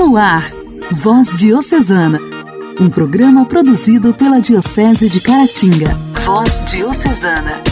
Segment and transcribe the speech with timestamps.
[0.00, 0.50] No ar,
[0.92, 2.18] Voz Diocesana,
[2.80, 5.94] um programa produzido pela Diocese de Caratinga.
[6.24, 7.62] Voz Diocesana.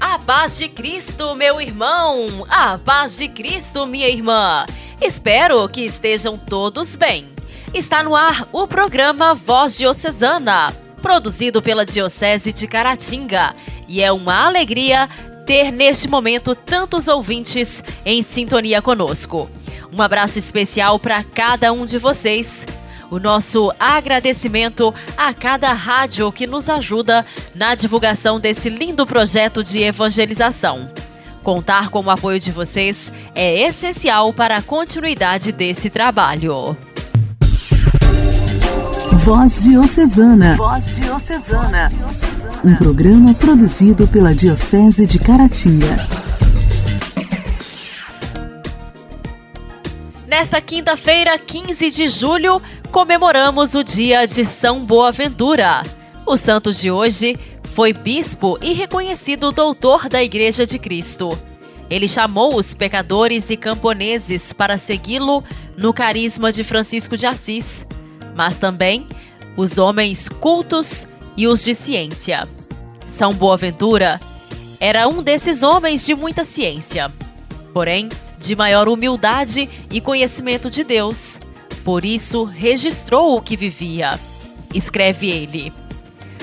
[0.00, 2.46] A paz de Cristo, meu irmão!
[2.48, 4.64] A paz de Cristo, minha irmã!
[5.00, 7.26] Espero que estejam todos bem.
[7.74, 10.72] Está no ar o programa Voz Diocesana,
[11.02, 13.52] produzido pela Diocese de Caratinga.
[13.88, 15.08] E é uma alegria
[15.44, 19.50] ter neste momento tantos ouvintes em sintonia conosco.
[19.92, 22.66] Um abraço especial para cada um de vocês.
[23.10, 29.82] O nosso agradecimento a cada rádio que nos ajuda na divulgação desse lindo projeto de
[29.82, 30.90] evangelização.
[31.42, 36.74] Contar com o apoio de vocês é essencial para a continuidade desse trabalho.
[39.12, 40.56] Voz Diocesana.
[40.56, 41.92] Voz Diocesana.
[42.64, 46.21] Um programa produzido pela Diocese de Caratinga.
[50.32, 55.82] Nesta quinta-feira, 15 de julho, comemoramos o dia de São Boaventura.
[56.24, 57.38] O santo de hoje
[57.74, 61.38] foi bispo e reconhecido doutor da Igreja de Cristo.
[61.90, 65.44] Ele chamou os pecadores e camponeses para segui-lo
[65.76, 67.86] no carisma de Francisco de Assis,
[68.34, 69.06] mas também
[69.54, 72.48] os homens cultos e os de ciência.
[73.06, 74.18] São Boaventura
[74.80, 77.12] era um desses homens de muita ciência.
[77.74, 78.08] Porém,
[78.42, 81.38] de maior humildade e conhecimento de Deus.
[81.84, 84.18] Por isso, registrou o que vivia.
[84.74, 85.72] Escreve ele: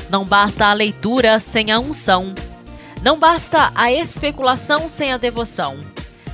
[0.09, 2.33] Não basta a leitura sem a unção.
[3.01, 5.77] Não basta a especulação sem a devoção.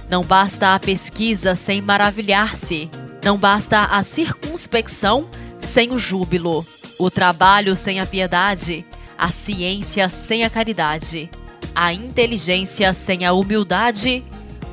[0.10, 2.90] Não basta a pesquisa sem maravilhar-se.
[3.24, 6.66] Não basta a circunspecção sem o júbilo.
[7.00, 8.86] O trabalho sem a piedade.
[9.18, 11.30] A ciência sem a caridade.
[11.74, 14.24] A inteligência sem a humildade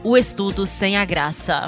[0.03, 1.67] o estudo sem a graça.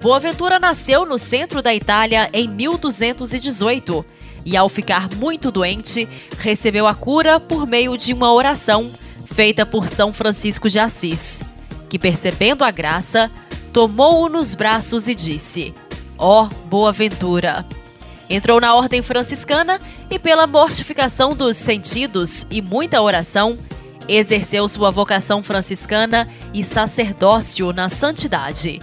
[0.00, 4.04] Boaventura nasceu no centro da Itália em 1218
[4.44, 8.90] e, ao ficar muito doente, recebeu a cura por meio de uma oração
[9.32, 11.42] feita por São Francisco de Assis,
[11.88, 13.30] que, percebendo a graça,
[13.72, 15.74] tomou-o nos braços e disse:
[16.18, 17.66] Ó oh, Boaventura!
[18.28, 23.58] Entrou na ordem franciscana e, pela mortificação dos sentidos e muita oração,
[24.08, 28.78] Exerceu sua vocação franciscana e sacerdócio na santidade,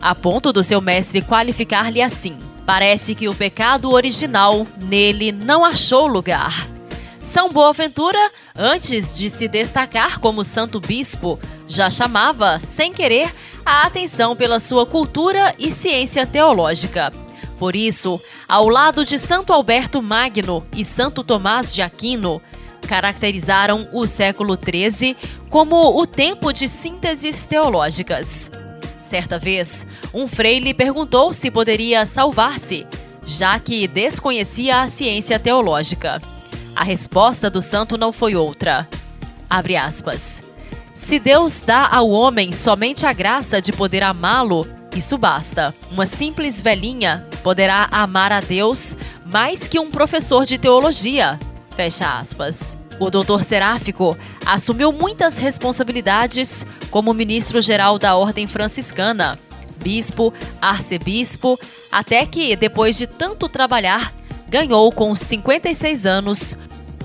[0.00, 6.06] a ponto do seu mestre qualificar-lhe assim: Parece que o pecado original nele não achou
[6.06, 6.68] lugar.
[7.20, 8.18] São Boaventura,
[8.54, 14.86] antes de se destacar como santo bispo, já chamava, sem querer, a atenção pela sua
[14.86, 17.12] cultura e ciência teológica.
[17.58, 22.42] Por isso, ao lado de Santo Alberto Magno e Santo Tomás de Aquino,
[22.84, 25.16] caracterizaram o século XIII
[25.50, 28.50] como o tempo de sínteses teológicas.
[29.02, 32.86] Certa vez, um freile perguntou se poderia salvar-se,
[33.24, 36.20] já que desconhecia a ciência teológica.
[36.74, 38.88] A resposta do santo não foi outra.
[39.48, 40.42] Abre aspas.
[40.94, 44.66] Se Deus dá ao homem somente a graça de poder amá-lo,
[44.96, 45.74] isso basta.
[45.90, 51.38] Uma simples velhinha poderá amar a Deus mais que um professor de teologia.
[51.74, 52.76] Fecha aspas.
[53.00, 59.38] O doutor Seráfico assumiu muitas responsabilidades como ministro-geral da Ordem Franciscana,
[59.82, 61.58] bispo, arcebispo,
[61.90, 64.12] até que, depois de tanto trabalhar,
[64.48, 66.56] ganhou com 56 anos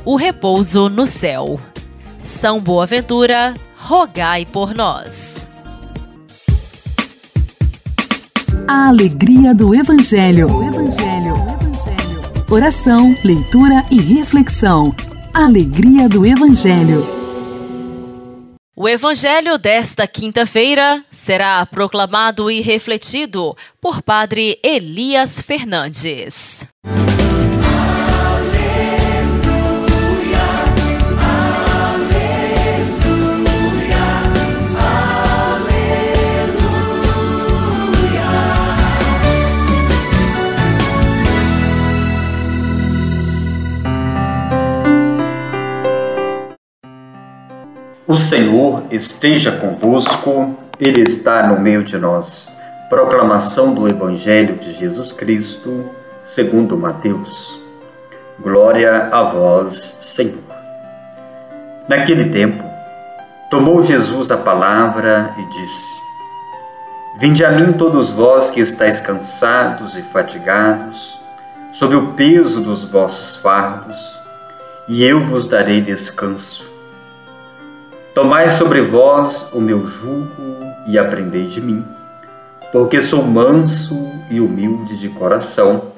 [0.06, 1.60] o repouso no céu.
[2.20, 5.48] São Boaventura, rogai por nós.
[8.68, 10.48] A alegria do Evangelho.
[10.48, 11.36] Evangelho.
[11.36, 11.69] Evangelho.
[12.52, 14.96] Oração, leitura e reflexão.
[15.32, 17.06] Alegria do Evangelho.
[18.76, 26.66] O Evangelho desta quinta-feira será proclamado e refletido por Padre Elias Fernandes.
[48.10, 52.50] O Senhor esteja convosco, Ele está no meio de nós.
[52.90, 55.86] Proclamação do Evangelho de Jesus Cristo,
[56.24, 57.60] segundo Mateus.
[58.40, 60.42] Glória a vós, Senhor.
[61.88, 62.64] Naquele tempo,
[63.52, 66.02] tomou Jesus a palavra e disse:
[67.20, 71.22] Vinde a mim todos vós que estáis cansados e fatigados,
[71.74, 74.20] sob o peso dos vossos fardos,
[74.88, 76.69] e eu vos darei descanso.
[78.14, 80.58] Tomai sobre vós o meu jugo
[80.88, 81.86] e aprendei de mim,
[82.72, 83.96] porque sou manso
[84.30, 85.92] e humilde de coração,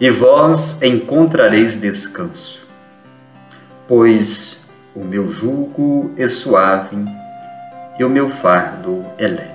[0.00, 2.66] e vós encontrareis descanso.
[3.86, 4.64] Pois
[4.94, 6.96] o meu jugo é suave
[7.98, 9.54] e o meu fardo é leve.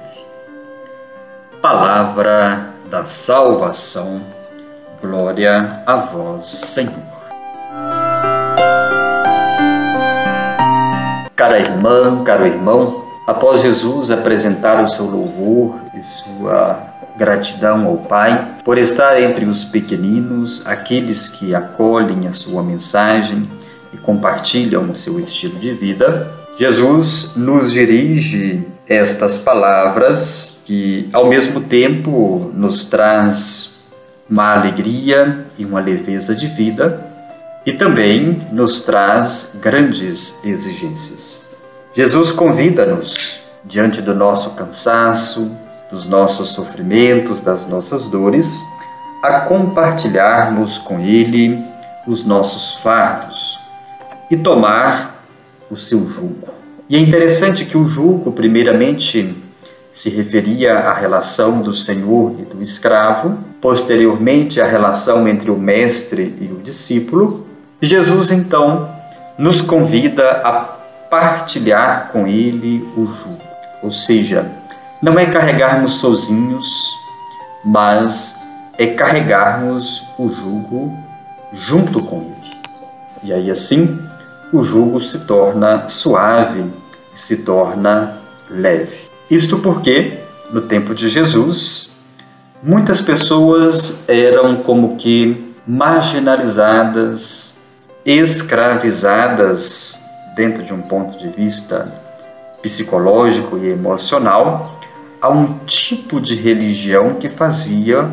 [1.61, 4.21] Palavra da salvação.
[5.01, 7.19] Glória a vós, Senhor.
[11.39, 16.83] Cara irmã, caro irmão, após Jesus apresentar o seu louvor e sua
[17.18, 23.50] gratidão ao Pai por estar entre os pequeninos, aqueles que acolhem a sua mensagem
[23.94, 31.62] e compartilham o seu estilo de vida, Jesus nos dirige estas palavras que ao mesmo
[31.62, 33.77] tempo nos traz
[34.30, 37.08] uma alegria e uma leveza de vida
[37.65, 41.47] e também nos traz grandes exigências.
[41.94, 45.51] Jesus convida-nos, diante do nosso cansaço,
[45.91, 48.56] dos nossos sofrimentos, das nossas dores,
[49.23, 51.63] a compartilharmos com Ele
[52.07, 53.59] os nossos fardos
[54.31, 55.23] e tomar
[55.69, 56.47] o seu jugo.
[56.88, 59.35] E é interessante que o jugo, primeiramente,
[59.91, 66.35] se referia à relação do senhor e do escravo, posteriormente à relação entre o mestre
[66.39, 67.48] e o discípulo.
[67.81, 68.89] Jesus então
[69.37, 70.61] nos convida a
[71.09, 73.41] partilhar com ele o jugo,
[73.81, 74.51] ou seja,
[75.01, 76.65] não é carregarmos sozinhos,
[77.63, 78.37] mas
[78.77, 80.93] é carregarmos o jugo
[81.53, 82.59] junto com ele.
[83.23, 83.97] E aí assim,
[84.51, 86.65] o jugo se torna suave,
[87.13, 88.17] se torna
[88.49, 89.09] leve.
[89.29, 90.19] Isto porque,
[90.51, 91.91] no tempo de Jesus,
[92.61, 97.58] muitas pessoas eram como que marginalizadas,
[98.09, 100.03] escravizadas,
[100.35, 101.94] dentro de um ponto de vista
[102.59, 104.79] psicológico e emocional,
[105.21, 108.09] a um tipo de religião que fazia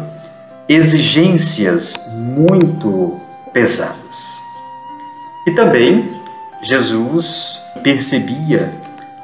[0.69, 3.19] exigências muito
[3.55, 4.37] pesadas.
[5.47, 6.21] E também
[6.63, 8.71] Jesus percebia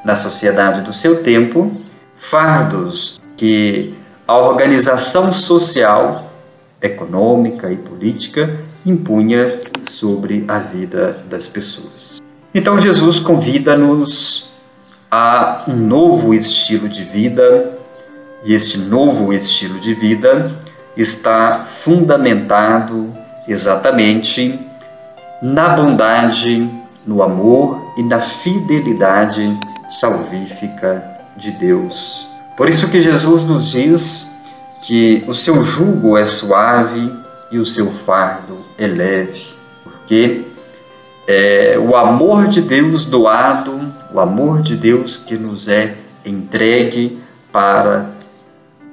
[0.03, 1.71] na sociedade do seu tempo
[2.15, 3.93] fardos que
[4.27, 6.31] a organização social,
[6.81, 9.59] econômica e política impunha
[9.89, 12.21] sobre a vida das pessoas.
[12.53, 14.51] Então Jesus convida-nos
[15.09, 17.77] a um novo estilo de vida,
[18.43, 20.51] e este novo estilo de vida
[20.97, 23.11] está fundamentado
[23.47, 24.59] exatamente
[25.41, 26.69] na bondade,
[27.05, 29.57] no amor e na fidelidade
[29.89, 31.03] salvífica
[31.37, 32.27] de Deus.
[32.55, 34.31] Por isso que Jesus nos diz
[34.81, 37.11] que o seu jugo é suave
[37.53, 39.45] e o seu fardo é leve,
[39.83, 40.41] porque
[41.27, 45.95] é o amor de Deus doado, o amor de Deus que nos é
[46.25, 47.19] entregue
[47.51, 48.09] para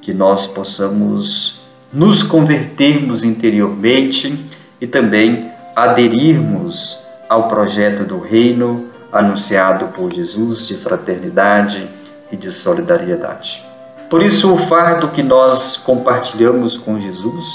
[0.02, 4.44] que nós possamos nos convertermos interiormente
[4.78, 6.98] e também aderirmos
[7.30, 11.88] ao projeto do reino anunciado por Jesus de fraternidade
[12.30, 13.64] e de solidariedade.
[14.10, 17.46] Por isso, o fardo que nós compartilhamos com Jesus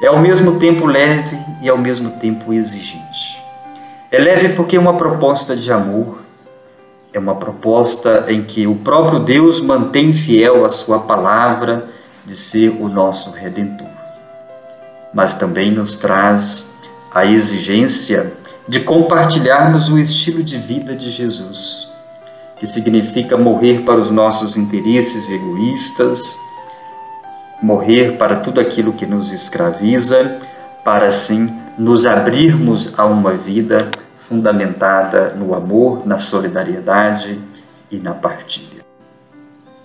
[0.00, 3.42] é ao mesmo tempo leve e ao mesmo tempo exigente.
[4.10, 6.20] É leve porque é uma proposta de amor,
[7.12, 11.88] é uma proposta em que o próprio Deus mantém fiel a sua palavra
[12.24, 13.88] de ser o nosso redentor.
[15.12, 16.70] Mas também nos traz
[17.12, 18.32] a exigência
[18.68, 21.88] de compartilharmos o estilo de vida de Jesus,
[22.56, 26.38] que significa morrer para os nossos interesses egoístas,
[27.62, 30.38] morrer para tudo aquilo que nos escraviza,
[30.84, 33.90] para assim nos abrirmos a uma vida
[34.28, 37.40] fundamentada no amor, na solidariedade
[37.90, 38.84] e na partilha.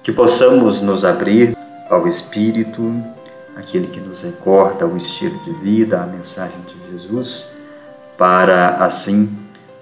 [0.02, 1.56] Que possamos nos abrir
[1.90, 2.94] ao Espírito,
[3.56, 7.54] aquele que nos recorda o estilo de vida, a mensagem de Jesus
[8.18, 9.30] para assim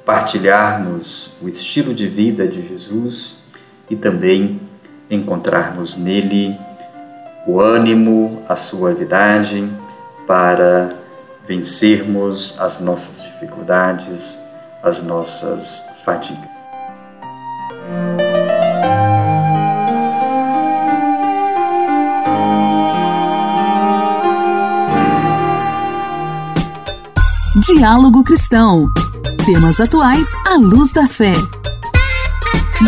[0.05, 3.43] partilharmos o estilo de vida de Jesus
[3.89, 4.59] e também
[5.09, 6.57] encontrarmos nele
[7.45, 9.69] o ânimo, a suavidade
[10.27, 10.89] para
[11.45, 14.39] vencermos as nossas dificuldades,
[14.83, 16.49] as nossas fadigas.
[27.67, 28.87] Diálogo Cristão.
[29.45, 31.33] Temas atuais à luz da fé.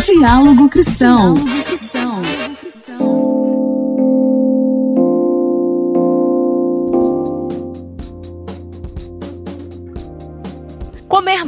[0.04, 1.34] Diálogo Cristão.
[1.34, 1.73] Comer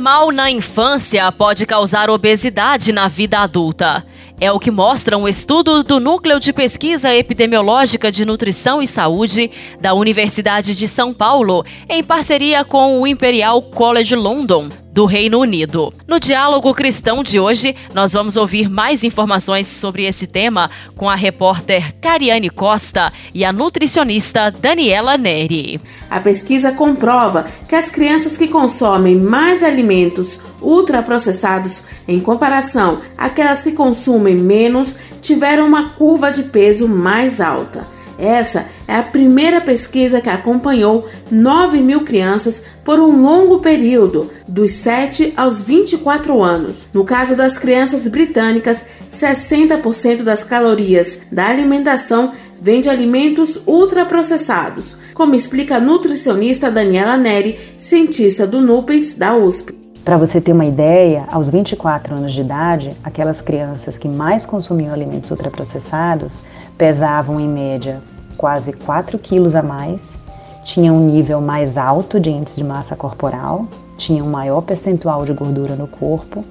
[0.07, 4.07] mal na infância pode causar obesidade na vida adulta.
[4.41, 9.51] É o que mostra um estudo do Núcleo de Pesquisa Epidemiológica de Nutrição e Saúde
[9.81, 15.93] da Universidade de São Paulo, em parceria com o Imperial College London, do Reino Unido.
[16.09, 21.15] No Diálogo Cristão de hoje, nós vamos ouvir mais informações sobre esse tema com a
[21.15, 25.79] repórter Cariane Costa e a nutricionista Daniela Neri.
[26.09, 33.73] A pesquisa comprova que as crianças que consomem mais alimentos ultraprocessados em comparação àquelas que
[33.73, 37.87] consumem menos tiveram uma curva de peso mais alta.
[38.19, 44.71] Essa é a primeira pesquisa que acompanhou 9 mil crianças por um longo período, dos
[44.71, 46.89] 7 aos 24 anos.
[46.93, 55.35] No caso das crianças britânicas, 60% das calorias da alimentação vem de alimentos ultraprocessados, como
[55.35, 59.75] explica a nutricionista Daniela Neri, cientista do NUPES da USP.
[60.05, 64.95] Para você ter uma ideia, aos 24 anos de idade, aquelas crianças que mais consumiam
[64.95, 66.45] alimentos ultraprocessados
[66.79, 68.01] pesavam em média
[68.37, 70.17] quase 4 quilos a mais,
[70.65, 73.67] tinham um nível mais alto de índice de massa corporal,
[73.97, 76.45] tinham um maior percentual de gordura no corpo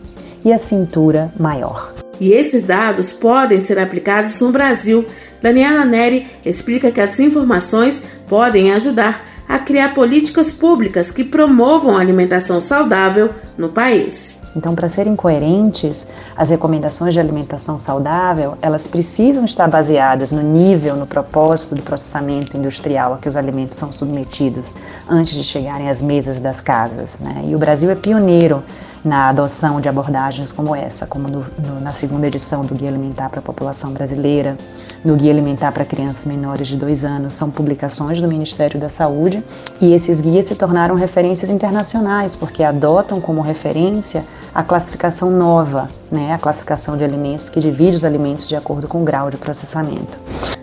[0.44, 1.94] e a cintura maior.
[2.20, 5.06] E esses dados podem ser aplicados no Brasil.
[5.42, 12.00] Daniela Neri explica que as informações podem ajudar a criar políticas públicas que promovam a
[12.00, 14.42] alimentação saudável no país.
[14.56, 20.96] Então, para serem coerentes, as recomendações de alimentação saudável, elas precisam estar baseadas no nível,
[20.96, 24.74] no propósito do processamento industrial a que os alimentos são submetidos
[25.10, 27.18] antes de chegarem às mesas das casas.
[27.20, 27.44] Né?
[27.48, 28.64] E o Brasil é pioneiro
[29.06, 33.30] na adoção de abordagens como essa, como no, no, na segunda edição do Guia Alimentar
[33.30, 34.58] para a População Brasileira,
[35.04, 39.44] no Guia Alimentar para Crianças Menores de 2 anos, são publicações do Ministério da Saúde
[39.80, 46.34] e esses guias se tornaram referências internacionais, porque adotam como referência a classificação nova, né,
[46.34, 50.18] a classificação de alimentos que divide os alimentos de acordo com o grau de processamento.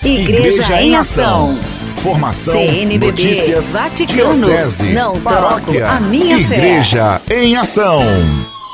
[0.04, 1.60] Igreja, Igreja em Ação.
[1.96, 7.44] Formação, CNBB, notícias, Vaticano, diocese, não paróquia, a minha Igreja fé.
[7.44, 8.02] em Ação.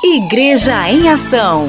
[0.02, 1.68] Igreja em Ação.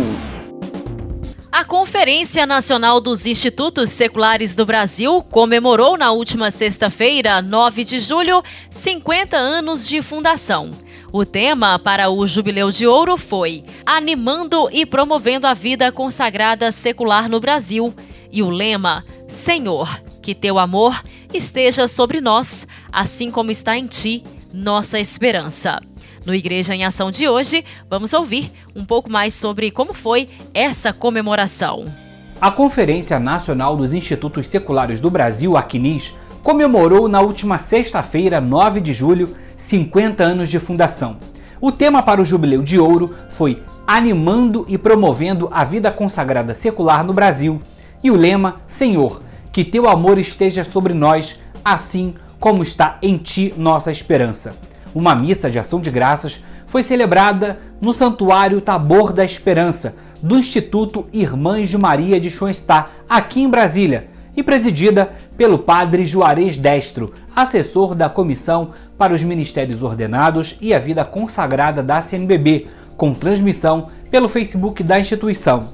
[1.52, 8.42] A Conferência Nacional dos Institutos Seculares do Brasil comemorou na última sexta-feira, 9 de julho,
[8.70, 10.72] 50 anos de fundação.
[11.12, 17.28] O tema para o Jubileu de Ouro foi Animando e Promovendo a Vida Consagrada Secular
[17.28, 17.94] no Brasil.
[18.32, 19.90] E o lema Senhor,
[20.22, 24.24] que teu amor esteja sobre nós, assim como está em ti,
[24.54, 25.82] nossa esperança.
[26.24, 30.94] No Igreja em Ação de hoje, vamos ouvir um pouco mais sobre como foi essa
[30.94, 31.92] comemoração.
[32.40, 36.14] A Conferência Nacional dos Institutos Seculares do Brasil, a CNIS,
[36.44, 41.18] comemorou na última sexta-feira, 9 de julho, 50 anos de fundação.
[41.60, 47.04] O tema para o Jubileu de Ouro foi Animando e promovendo a vida consagrada secular
[47.04, 47.62] no Brasil
[48.04, 53.54] e o lema Senhor, que teu amor esteja sobre nós, assim como está em ti
[53.58, 54.56] nossa esperança.
[54.94, 61.08] Uma missa de ação de graças foi celebrada no Santuário Tabor da Esperança, do Instituto
[61.14, 67.96] Irmãs de Maria de Schoenstatt, aqui em Brasília, e presidida pelo padre Juarez Destro, assessor
[67.96, 72.68] da Comissão para os Ministérios Ordenados e a Vida Consagrada da CNBB,
[72.98, 75.70] com transmissão pelo Facebook da instituição.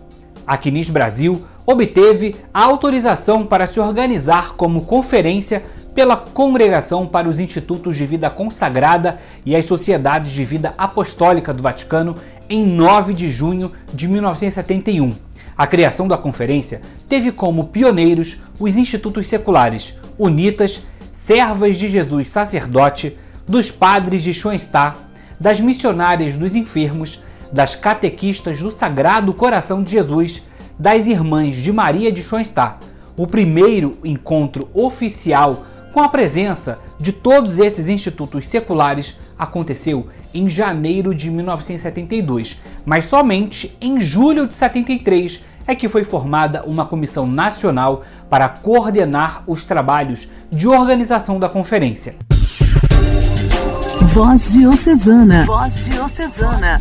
[0.46, 5.64] A Quinis Brasil obteve a autorização para se organizar como conferência
[5.98, 11.64] pela Congregação para os Institutos de Vida Consagrada e as Sociedades de Vida Apostólica do
[11.64, 12.14] Vaticano
[12.48, 15.16] em 9 de junho de 1971.
[15.58, 23.18] A criação da conferência teve como pioneiros os institutos seculares Unitas, Servas de Jesus Sacerdote,
[23.48, 25.00] dos Padres de Schoenstatt,
[25.40, 30.44] das Missionárias dos Enfermos, das Catequistas do Sagrado Coração de Jesus,
[30.78, 32.86] das Irmãs de Maria de Schoenstatt.
[33.18, 35.64] O primeiro encontro oficial
[35.98, 43.76] com a presença de todos esses institutos seculares aconteceu em janeiro de 1972, mas somente
[43.82, 50.30] em julho de 73 é que foi formada uma comissão nacional para coordenar os trabalhos
[50.52, 52.16] de organização da conferência.
[54.14, 55.48] Voz Diocesana.
[55.48, 56.80] Voz Diocesana.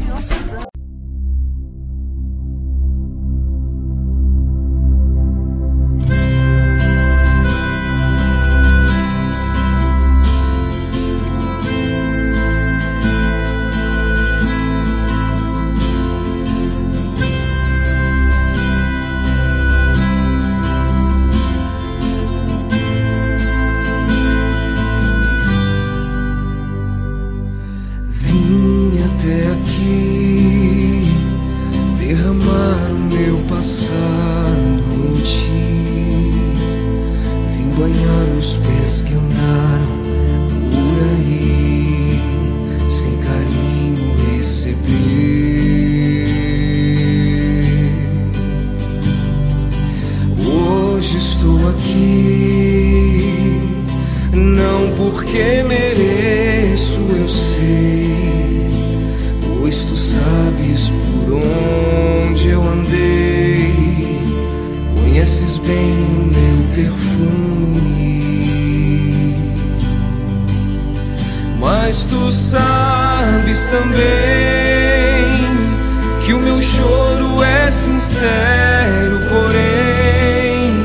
[77.86, 80.84] sincero, porém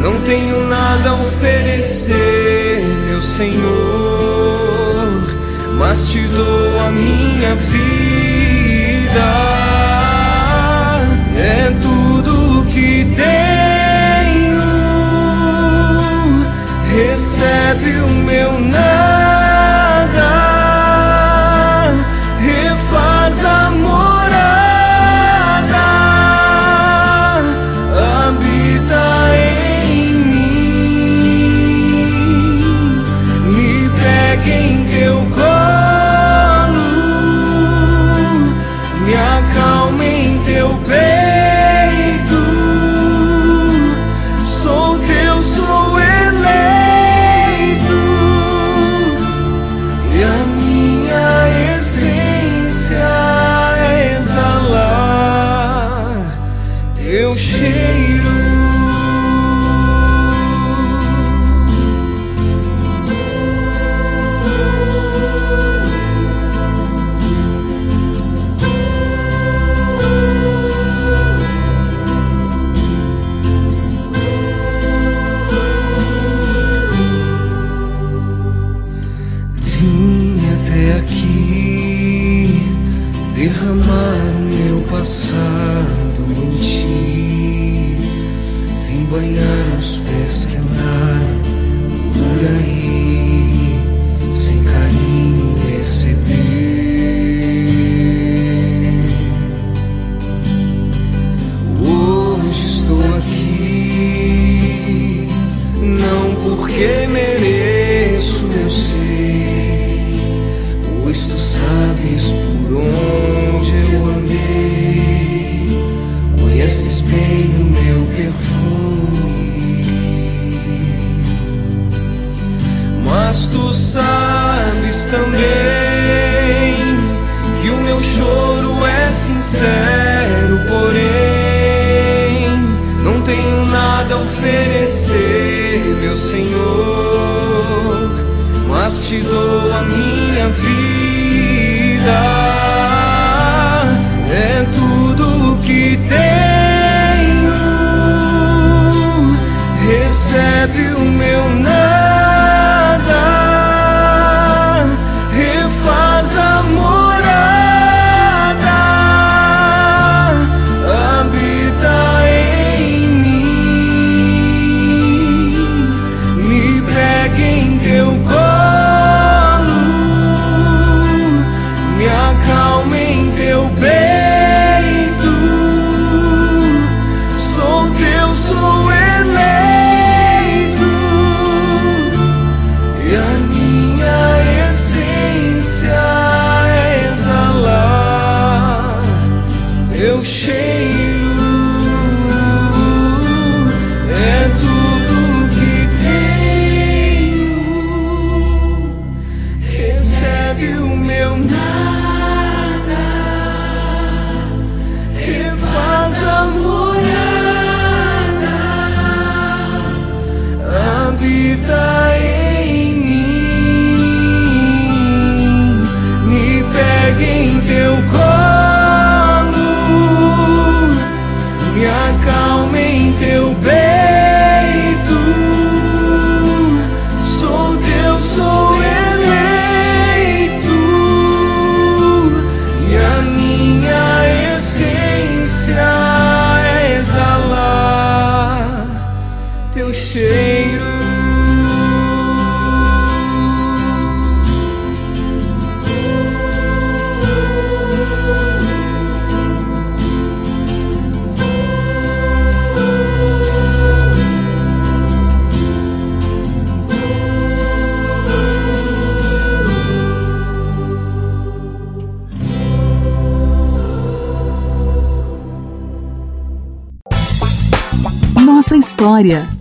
[0.00, 3.64] não tenho nada a oferecer, meu Senhor,
[5.78, 9.45] mas te dou a minha vida.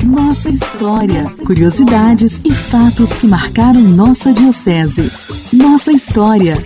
[0.04, 1.24] Nossa história.
[1.46, 5.10] Curiosidades e fatos que marcaram nossa diocese.
[5.54, 6.58] Nossa história.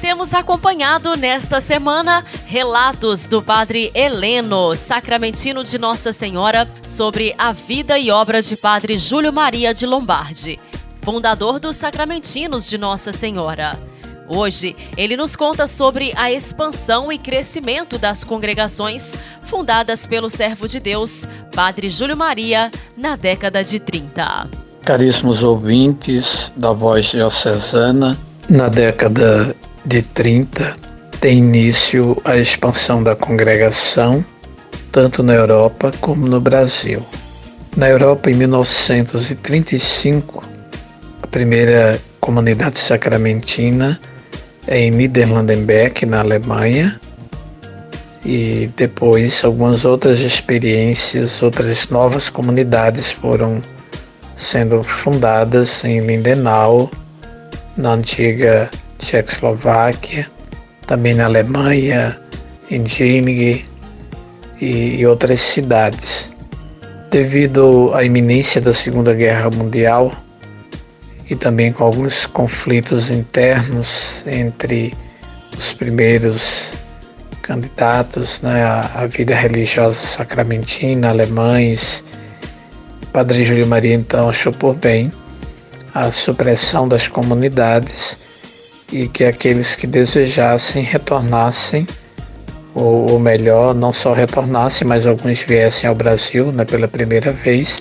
[0.00, 7.98] Temos acompanhado nesta semana relatos do Padre Heleno, sacramentino de Nossa Senhora, sobre a vida
[7.98, 10.60] e obra de Padre Júlio Maria de Lombardi,
[11.02, 13.76] fundador dos Sacramentinos de Nossa Senhora.
[14.28, 20.80] Hoje, ele nos conta sobre a expansão e crescimento das congregações fundadas pelo servo de
[20.80, 24.48] Deus, Padre Júlio Maria, na década de 30.
[24.84, 34.22] Caríssimos ouvintes da Voz Diocesana, na década de 30 tem início a expansão da congregação,
[34.92, 37.02] tanto na Europa como no Brasil.
[37.74, 40.44] Na Europa, em 1935,
[41.22, 43.98] a primeira comunidade sacramentina
[44.68, 46.98] em Niederlandenberg, na Alemanha,
[48.24, 53.62] e depois algumas outras experiências, outras novas comunidades foram
[54.34, 56.90] sendo fundadas em Lindenau,
[57.76, 60.26] na antiga Tchecoslováquia,
[60.86, 62.18] também na Alemanha,
[62.70, 63.64] em Jennig
[64.60, 66.32] e, e outras cidades.
[67.10, 70.12] Devido à iminência da Segunda Guerra Mundial
[71.30, 74.94] e também com alguns conflitos internos entre
[75.56, 76.72] os primeiros
[77.42, 82.04] candidatos né, à, vida religiosa sacramentina, alemães,
[83.12, 85.12] Padre Júlio Maria então achou por bem
[85.94, 88.18] a supressão das comunidades
[88.92, 91.86] e que aqueles que desejassem retornassem,
[92.74, 97.80] ou, ou melhor, não só retornassem, mas alguns viessem ao Brasil né, pela primeira vez,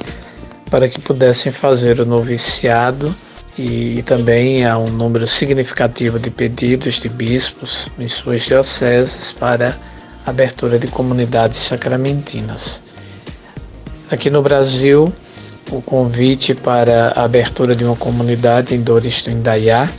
[0.70, 3.14] para que pudessem fazer o noviciado
[3.58, 9.78] e também há um número significativo de pedidos de bispos em suas dioceses para
[10.26, 12.82] abertura de comunidades sacramentinas.
[14.10, 15.14] Aqui no Brasil,
[15.72, 19.90] o convite para a abertura de uma comunidade em Dores do Indaiá,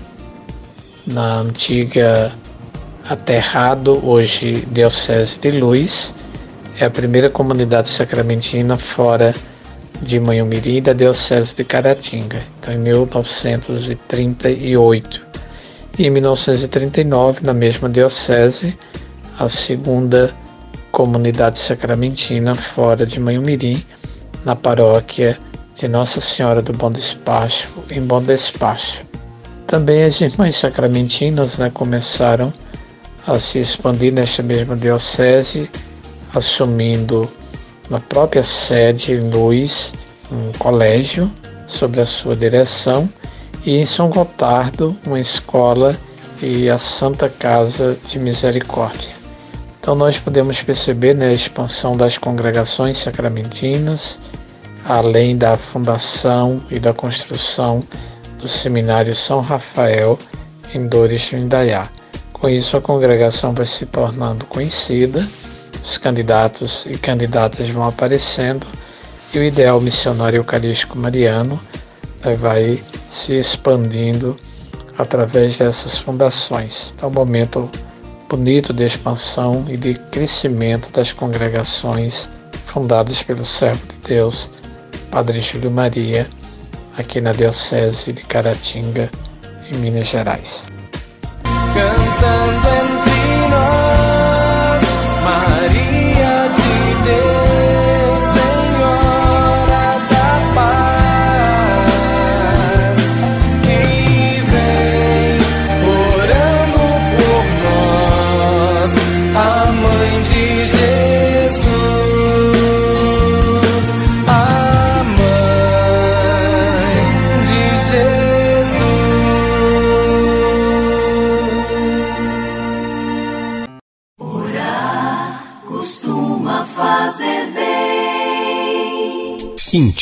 [1.06, 2.32] na antiga
[3.08, 6.14] Aterrado, hoje Diocese de Luz,
[6.80, 9.34] é a primeira comunidade sacramentina fora
[10.02, 15.22] de Manhumirim da Diocese de Caratinga, então em 1938.
[15.98, 18.76] E em 1939, na mesma diocese,
[19.38, 20.34] a segunda
[20.90, 23.82] comunidade sacramentina fora de Manhumirim,
[24.44, 25.38] na paróquia
[25.74, 29.02] de Nossa Senhora do Bom Despacho, em Bom Despacho.
[29.66, 32.52] Também as irmãs sacramentinas né, começaram
[33.26, 35.68] a se expandir nesta mesma diocese,
[36.34, 37.28] assumindo
[37.90, 39.94] na própria sede Luz,
[40.30, 41.30] um colégio,
[41.66, 43.08] sob a sua direção,
[43.64, 45.96] e em São Gotardo, uma escola
[46.42, 49.12] e a Santa Casa de Misericórdia.
[49.80, 54.20] Então nós podemos perceber né, a expansão das congregações sacramentinas,
[54.84, 57.82] além da fundação e da construção
[58.38, 60.18] do Seminário São Rafael
[60.74, 61.88] em Dores do Indaiá.
[62.32, 65.26] Com isso, a congregação vai se tornando conhecida,
[65.84, 68.66] os candidatos e candidatas vão aparecendo
[69.34, 71.60] e o ideal missionário eucarístico mariano
[72.24, 74.36] né, vai se expandindo
[74.96, 76.94] através dessas fundações.
[76.96, 77.68] Então, um momento
[78.28, 82.30] bonito de expansão e de crescimento das congregações
[82.64, 84.50] fundadas pelo servo de Deus,
[85.10, 86.28] Padre Júlio Maria,
[86.96, 89.10] aqui na Diocese de Caratinga,
[89.70, 90.66] em Minas Gerais.
[91.74, 92.83] Cantando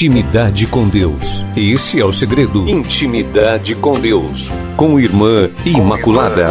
[0.03, 1.47] Intimidade com Deus.
[1.57, 2.69] Esse é o segredo.
[2.69, 4.51] Intimidade com Deus.
[4.77, 6.49] Com Irmã Imaculada.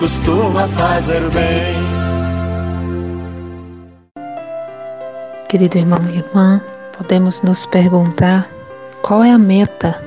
[0.00, 1.76] Costuma fazer bem.
[5.46, 6.58] Querido irmão e irmã,
[6.96, 8.48] podemos nos perguntar
[9.02, 10.02] qual é a meta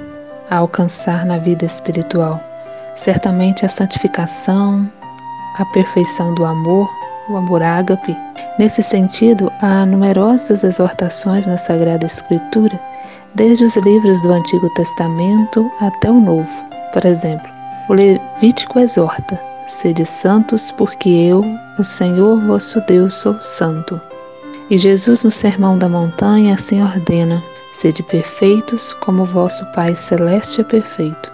[0.50, 2.42] a alcançar na vida espiritual.
[2.96, 4.92] Certamente a santificação,
[5.60, 6.90] a perfeição do amor,
[7.32, 8.16] o amor ágape.
[8.60, 12.80] Nesse sentido, há numerosas exortações na Sagrada Escritura,
[13.36, 16.52] desde os livros do Antigo Testamento até o Novo.
[16.94, 17.48] Por exemplo,
[17.90, 21.44] o Levítico exorta: Sede santos, porque eu,
[21.80, 24.00] o Senhor vosso Deus, sou santo.
[24.70, 27.42] E Jesus, no Sermão da Montanha, assim ordena:
[27.74, 31.32] Sede perfeitos, como vosso Pai Celeste é perfeito.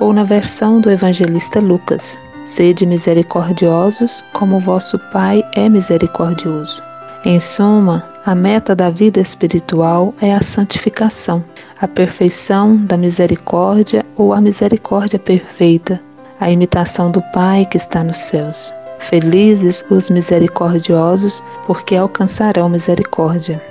[0.00, 6.82] Ou na versão do evangelista Lucas: Sede misericordiosos, como vosso Pai é misericordioso.
[7.22, 11.44] Em suma, a meta da vida espiritual é a santificação,
[11.78, 16.00] a perfeição da misericórdia ou a misericórdia perfeita,
[16.40, 18.72] a imitação do Pai que está nos céus.
[18.98, 23.62] Felizes os misericordiosos, porque alcançarão misericórdia.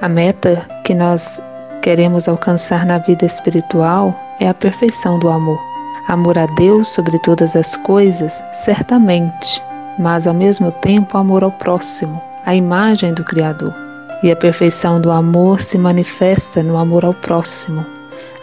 [0.00, 1.40] A meta que nós
[1.80, 5.75] queremos alcançar na vida espiritual é a perfeição do amor.
[6.08, 9.60] Amor a Deus sobre todas as coisas, certamente,
[9.98, 13.74] mas ao mesmo tempo amor ao próximo, a imagem do Criador.
[14.22, 17.84] E a perfeição do amor se manifesta no amor ao próximo,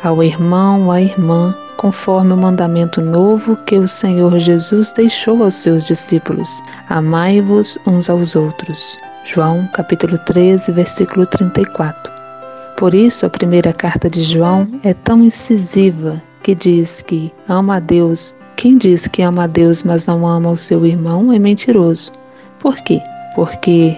[0.04, 5.86] ao irmão, à irmã, conforme o mandamento novo que o Senhor Jesus deixou aos seus
[5.86, 8.97] discípulos: Amai-vos uns aos outros.
[9.23, 12.12] João, capítulo 13, versículo 34.
[12.76, 17.79] Por isso, a primeira carta de João é tão incisiva que diz que ama a
[17.79, 18.34] Deus.
[18.56, 22.12] Quem diz que ama a Deus, mas não ama o seu irmão, é mentiroso.
[22.60, 23.01] Por quê?
[23.36, 23.97] Porque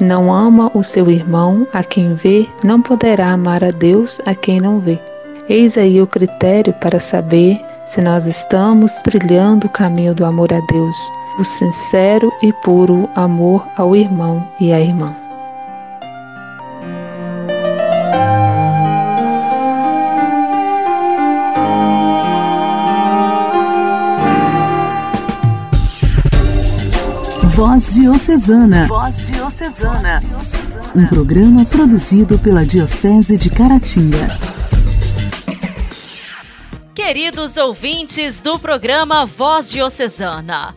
[0.00, 4.58] não ama o seu irmão a quem vê, não poderá amar a Deus a quem
[4.58, 4.98] não vê.
[5.48, 10.60] Eis aí o critério para saber se nós estamos trilhando o caminho do amor a
[10.70, 10.96] Deus,
[11.38, 15.14] o sincero e puro amor ao irmão e à irmã.
[27.60, 28.86] Voz Diocesana.
[28.88, 30.22] Voz Diocesana.
[30.96, 34.38] Um programa produzido pela Diocese de Caratinga.
[36.94, 40.72] Queridos ouvintes do programa Voz Diocesana,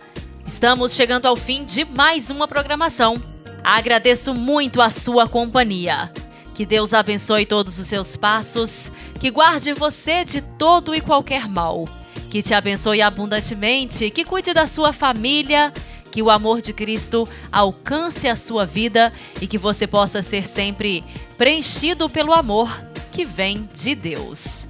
[0.45, 3.15] estamos chegando ao fim de mais uma programação.
[3.63, 6.11] Agradeço muito a sua companhia.
[6.53, 8.91] Que Deus abençoe todos os seus passos,
[9.21, 11.87] que guarde você de todo e qualquer mal,
[12.29, 15.71] que te abençoe abundantemente, que cuide da sua família,
[16.13, 21.03] que o amor de Cristo alcance a sua vida e que você possa ser sempre
[21.39, 22.69] preenchido pelo amor
[23.11, 24.67] que vem de Deus.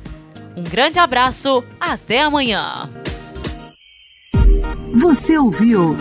[0.56, 2.89] Um grande abraço, até amanhã.
[5.01, 5.97] Você ouviu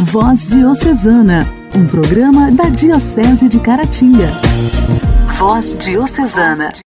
[0.00, 4.30] Voz Diocesana, um programa da Diocese de Caratinga.
[5.36, 6.84] Voz Diocesana.